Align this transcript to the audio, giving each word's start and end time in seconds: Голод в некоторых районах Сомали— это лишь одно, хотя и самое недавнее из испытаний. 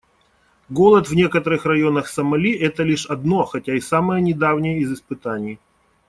Голод 0.69 1.07
в 1.09 1.13
некоторых 1.13 1.65
районах 1.67 2.07
Сомали— 2.07 2.51
это 2.53 2.81
лишь 2.81 3.05
одно, 3.05 3.45
хотя 3.45 3.75
и 3.75 3.79
самое 3.79 4.19
недавнее 4.19 4.79
из 4.79 4.91
испытаний. 4.93 5.59